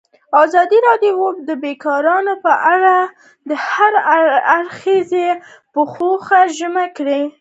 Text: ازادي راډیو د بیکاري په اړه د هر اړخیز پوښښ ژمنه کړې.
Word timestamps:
ازادي 0.43 0.79
راډیو 0.87 1.17
د 1.47 1.49
بیکاري 1.63 2.33
په 2.43 2.53
اړه 2.73 2.95
د 3.49 3.51
هر 3.69 3.93
اړخیز 4.57 5.11
پوښښ 5.73 6.27
ژمنه 6.57 6.85
کړې. 6.97 7.21